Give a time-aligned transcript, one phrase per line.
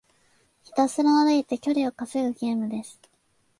[0.63, 2.99] ひたすら歩いて距離を稼ぐゲームです。